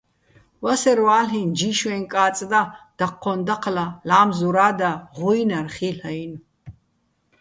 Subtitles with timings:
[0.65, 2.61] ვასერვ ა́ლ'იჼ: ჯიშვეჼ კა́წ და,
[2.97, 6.41] დაჴჴოჼ დაჴლა, ლა́მზურა́ და, ღუჲნარ ხილ'ო̆-აჲნო̆.